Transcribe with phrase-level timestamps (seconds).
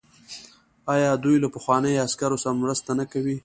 [0.93, 3.37] آیا دوی له پخوانیو عسکرو سره مرسته نه کوي؟